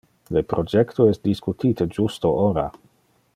Le 0.35 0.39
projecto 0.53 1.05
es 1.11 1.21
discutite 1.27 1.87
justo 1.99 2.35
ora. 2.47 2.67